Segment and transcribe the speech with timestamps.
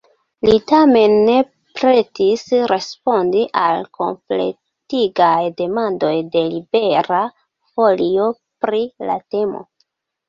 [0.47, 1.33] Li tamen ne
[1.79, 7.23] pretis respondi al kompletigaj demandoj de Libera
[7.77, 8.29] Folio
[8.65, 9.67] pri la temo.